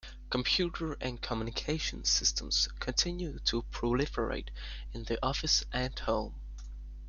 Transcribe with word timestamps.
Computer 0.31 0.93
and 0.93 1.21
communications 1.21 2.09
systems 2.09 2.67
continue 2.79 3.37
to 3.45 3.61
proliferate 3.71 4.47
in 4.93 5.03
the 5.03 5.23
office 5.23 5.63
and 5.71 5.99
home. 5.99 6.33